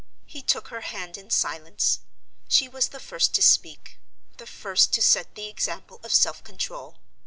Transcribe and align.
He 0.25 0.41
took 0.41 0.69
her 0.69 0.81
hand 0.81 1.15
in 1.15 1.29
silence. 1.29 1.99
She 2.47 2.67
was 2.67 2.87
the 2.89 2.99
first 2.99 3.35
to 3.35 3.41
speak, 3.43 3.99
the 4.37 4.47
first 4.47 4.91
to 4.93 5.01
set 5.03 5.35
the 5.35 5.47
example 5.47 5.99
of 6.03 6.11
self 6.11 6.43
control. 6.43 6.97